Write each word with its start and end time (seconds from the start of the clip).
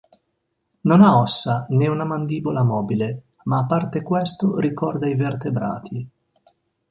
Non 0.89 1.01
ha 1.03 1.19
ossa 1.19 1.67
né 1.69 1.87
una 1.87 2.05
mandibola 2.05 2.63
mobile, 2.63 3.25
ma 3.43 3.59
a 3.59 3.65
parte 3.67 4.01
questo 4.01 4.57
ricorda 4.57 5.07
i 5.07 5.13
vertebrati. 5.15 6.07